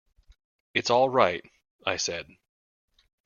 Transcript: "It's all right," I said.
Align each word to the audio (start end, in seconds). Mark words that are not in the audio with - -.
"It's 0.73 0.89
all 0.89 1.09
right," 1.09 1.45
I 1.85 1.97
said. 1.97 2.27